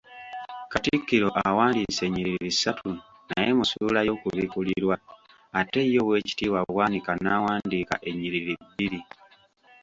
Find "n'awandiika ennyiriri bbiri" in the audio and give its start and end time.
7.23-8.99